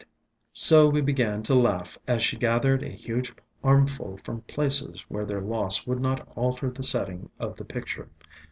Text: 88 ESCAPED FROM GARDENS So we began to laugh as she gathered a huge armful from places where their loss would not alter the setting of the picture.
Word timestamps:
88 0.01 0.07
ESCAPED 0.07 0.15
FROM 0.17 0.35
GARDENS 0.35 0.67
So 0.67 0.95
we 0.95 1.01
began 1.01 1.43
to 1.43 1.53
laugh 1.53 1.97
as 2.07 2.23
she 2.23 2.35
gathered 2.37 2.81
a 2.81 2.87
huge 2.89 3.33
armful 3.63 4.17
from 4.23 4.41
places 4.41 5.05
where 5.09 5.27
their 5.27 5.41
loss 5.41 5.85
would 5.85 6.01
not 6.01 6.27
alter 6.35 6.71
the 6.71 6.81
setting 6.81 7.29
of 7.37 7.55
the 7.55 7.65
picture. 7.65 8.09